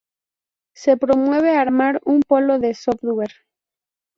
[0.73, 3.35] Se promueve armar un Polo de Software.